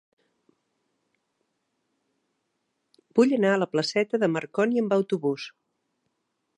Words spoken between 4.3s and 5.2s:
Marconi amb